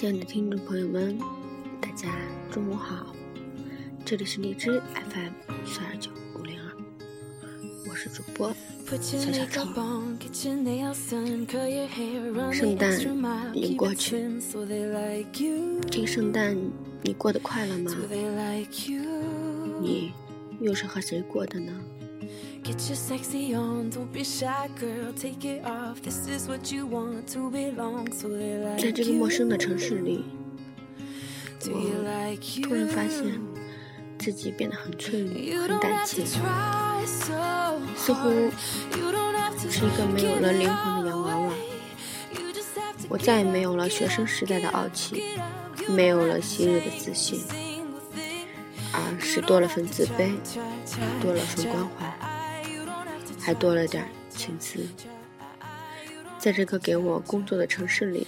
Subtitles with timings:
[0.00, 1.18] 亲爱的听众朋友们，
[1.78, 2.08] 大家
[2.50, 3.14] 中午好，
[4.02, 5.32] 这里是荔枝 FM
[5.66, 6.72] 四二九五零二，
[7.86, 8.50] 我是主播
[8.98, 9.62] 小小超。
[12.50, 12.98] 圣诞
[13.54, 14.40] 已经过去，
[15.90, 16.56] 这个圣诞
[17.02, 17.94] 你过得快乐吗？
[19.82, 20.14] 你
[20.62, 21.78] 又是和谁过的呢？
[28.78, 30.24] 在这个陌生的城市里，
[31.72, 31.80] 我
[32.62, 33.40] 突然发现
[34.18, 36.24] 自己变得很脆弱、很胆怯，
[37.96, 38.28] 似乎
[39.68, 41.52] 是一个没有了灵魂的洋娃娃。
[43.08, 45.22] 我再也没有了学生时代的傲气，
[45.88, 47.40] 没有了昔日的自信，
[48.92, 50.32] 而是多了份自卑，
[51.20, 52.14] 多了份关怀。
[53.42, 54.86] 还多了点情思，
[56.38, 58.26] 在这个给我工作的城市里，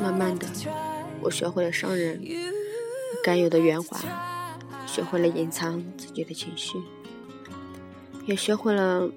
[0.00, 0.46] 慢慢的，
[1.20, 2.18] 我学会了伤人
[3.22, 4.00] 该有的圆滑，
[4.86, 6.78] 学会了隐藏自己的情绪，
[8.24, 9.10] 也学会了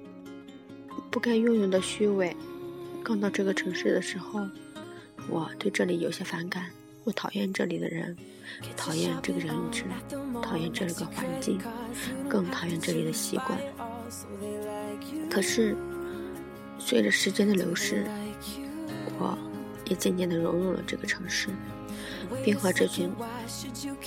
[1.10, 2.36] 不该拥有的虚伪。
[3.02, 4.46] 刚到这个城市的时候，
[5.30, 6.70] 我对这里有些反感，
[7.04, 8.16] 我讨厌这里的人，
[8.76, 9.84] 讨厌这个人质，
[10.40, 11.60] 讨厌这里个环境，
[12.28, 13.58] 更讨厌这里的习惯。
[15.28, 15.76] 可是，
[16.78, 18.06] 随着时间的流逝，
[19.18, 19.36] 我
[19.86, 21.48] 也渐渐地融入了这个城市，
[22.44, 23.10] 并和这群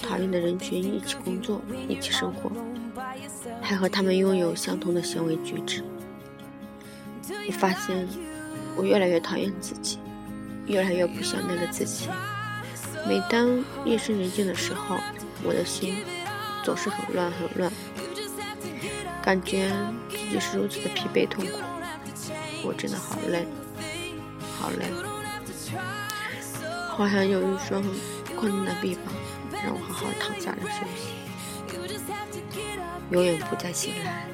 [0.01, 2.49] 讨厌的人群一起工作、一起生活，
[3.61, 5.83] 还和他们拥有相同的行为举止。
[7.47, 8.07] 我发现，
[8.77, 9.99] 我越来越讨厌自己，
[10.65, 12.07] 越来越不像那个自己。
[13.07, 14.97] 每当夜深人静的时候，
[15.43, 16.03] 我的心
[16.63, 17.71] 总是很乱，很乱。
[19.21, 19.71] 感觉
[20.09, 21.51] 自己是如此的疲惫痛苦，
[22.63, 23.47] 我真的好累，
[24.59, 24.85] 好累，
[26.89, 27.83] 好像有一双
[28.35, 29.13] 宽大的臂膀，
[29.63, 31.09] 让我好好躺下来休息，
[33.11, 34.27] 永远不再醒来。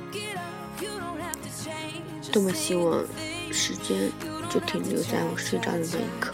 [2.31, 3.03] 多么希望
[3.51, 4.09] 时间
[4.49, 6.33] 就停留在我睡着的那一刻。